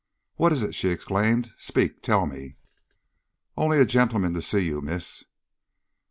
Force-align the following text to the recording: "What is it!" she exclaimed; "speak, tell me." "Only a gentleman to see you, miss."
"What 0.35 0.51
is 0.51 0.63
it!" 0.63 0.73
she 0.73 0.87
exclaimed; 0.89 1.53
"speak, 1.59 2.01
tell 2.01 2.25
me." 2.25 2.55
"Only 3.55 3.77
a 3.79 3.85
gentleman 3.85 4.33
to 4.33 4.41
see 4.41 4.65
you, 4.65 4.81
miss." 4.81 5.25